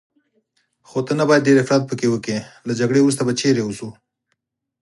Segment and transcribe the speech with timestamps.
[0.87, 3.87] خو ته نه باید ډېر افراط پکې وکړې، له جګړې وروسته به چیرې اوسو؟